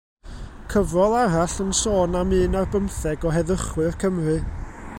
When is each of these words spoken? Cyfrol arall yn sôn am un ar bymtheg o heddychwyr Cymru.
Cyfrol 0.73 1.13
arall 1.23 1.57
yn 1.65 1.75
sôn 1.81 2.17
am 2.21 2.33
un 2.39 2.57
ar 2.61 2.71
bymtheg 2.77 3.27
o 3.31 3.35
heddychwyr 3.37 3.99
Cymru. 4.05 4.39